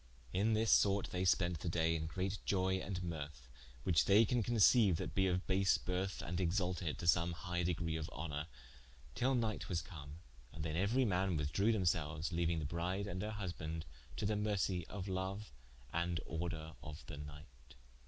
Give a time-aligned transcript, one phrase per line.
[0.33, 3.47] In this sorte they spent the day in great ioye and mirthe
[3.83, 7.97] (which they can conceiue, that be of base birth, and exalted to some highe degree
[7.97, 8.47] of honour)
[9.13, 10.17] till night was come,
[10.51, 13.83] and then euery man withdrewe them selues, leauing the bride and her husbande
[14.17, 15.41] to the mercie of loue,
[15.93, 17.75] and order of the night.